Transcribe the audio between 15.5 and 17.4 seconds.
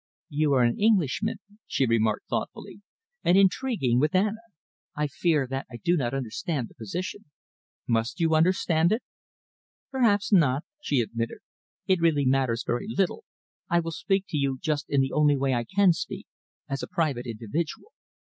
I can speak, as a private